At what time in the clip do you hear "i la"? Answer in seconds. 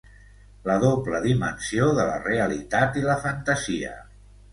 3.03-3.19